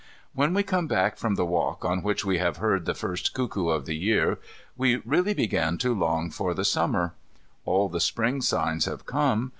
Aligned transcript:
When 0.33 0.55
we 0.55 0.63
come 0.63 0.87
back 0.87 1.15
from 1.17 1.35
the 1.35 1.45
walk 1.45 1.85
on 1.85 2.01
which 2.01 2.25
we 2.25 2.39
have 2.39 2.57
heard 2.57 2.85
the 2.85 2.95
first 2.95 3.35
cuckoo 3.35 3.67
of 3.69 3.85
the 3.85 3.95
year, 3.95 4.39
we 4.75 4.95
really 4.95 5.35
begin 5.35 5.77
to 5.77 5.93
long 5.93 6.31
for 6.31 6.55
the 6.55 6.65
Summer. 6.65 7.13
All 7.65 7.87
the 7.87 7.99
Spring 8.01 8.41
signs 8.41 8.85
have 8.85 9.05
come. 9.05 9.49